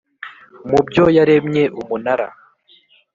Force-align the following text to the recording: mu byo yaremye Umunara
mu 0.69 0.79
byo 0.87 1.03
yaremye 1.17 1.63
Umunara 1.79 2.27